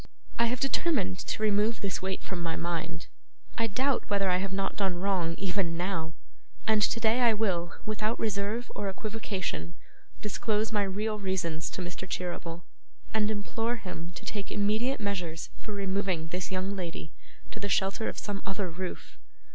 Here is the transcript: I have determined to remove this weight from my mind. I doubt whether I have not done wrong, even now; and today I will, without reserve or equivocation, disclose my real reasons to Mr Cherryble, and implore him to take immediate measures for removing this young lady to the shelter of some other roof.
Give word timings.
I 0.39 0.47
have 0.47 0.59
determined 0.59 1.19
to 1.19 1.43
remove 1.43 1.79
this 1.81 2.01
weight 2.01 2.23
from 2.23 2.41
my 2.41 2.55
mind. 2.55 3.05
I 3.55 3.67
doubt 3.67 4.05
whether 4.09 4.31
I 4.31 4.37
have 4.37 4.51
not 4.51 4.75
done 4.75 4.99
wrong, 4.99 5.35
even 5.37 5.77
now; 5.77 6.13
and 6.65 6.81
today 6.81 7.19
I 7.21 7.35
will, 7.35 7.73
without 7.85 8.19
reserve 8.19 8.71
or 8.73 8.89
equivocation, 8.89 9.75
disclose 10.19 10.71
my 10.71 10.81
real 10.81 11.19
reasons 11.19 11.69
to 11.69 11.83
Mr 11.83 12.09
Cherryble, 12.09 12.63
and 13.13 13.29
implore 13.29 13.75
him 13.75 14.11
to 14.15 14.25
take 14.25 14.49
immediate 14.49 14.99
measures 14.99 15.51
for 15.59 15.71
removing 15.71 16.29
this 16.29 16.49
young 16.51 16.75
lady 16.75 17.13
to 17.51 17.59
the 17.59 17.69
shelter 17.69 18.09
of 18.09 18.17
some 18.17 18.41
other 18.43 18.71
roof. 18.71 19.19